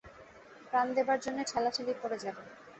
প্রাণ 0.67 0.87
দেবার 0.97 1.17
জন্যে 1.21 1.43
ঠেলাঠেলি 1.49 1.93
পড়ে 2.01 2.17
যাবে। 2.23 2.41